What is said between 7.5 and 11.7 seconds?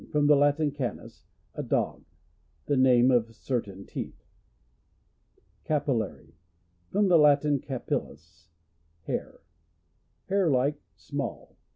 co/fif/us, hair. Hair like, small.